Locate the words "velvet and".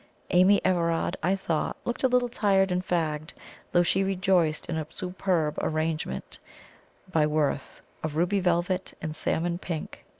8.39-9.15